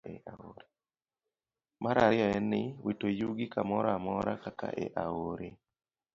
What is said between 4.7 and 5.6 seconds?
e aore.